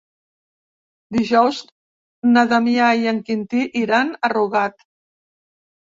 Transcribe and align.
Dijous 1.17 1.59
na 2.33 2.47
Damià 2.55 2.89
i 3.05 3.15
en 3.15 3.23
Quintí 3.31 3.65
iran 3.87 4.15
a 4.31 4.37
Rugat. 4.39 4.87